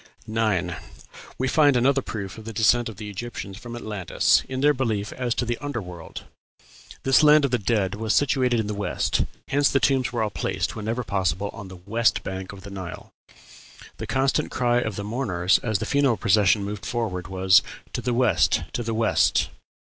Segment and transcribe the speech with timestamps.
[0.25, 0.77] 9.
[1.37, 5.13] We find another proof of the descent of the Egyptians from Atlantis in their belief
[5.13, 6.23] as to the "under world."
[7.03, 10.31] This land of the dead was situated in the West hence the tombs were all
[10.31, 13.11] placed, whenever possible, on the west bank of the Nile.
[13.97, 17.61] The constant cry of the mourners as the funeral procession moved forward was,
[17.93, 19.49] "To the west; to the west."